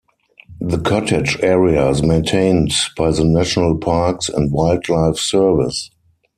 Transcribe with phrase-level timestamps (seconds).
[0.61, 5.91] The cottage area is maintained by the National Parks and Wildlife Service.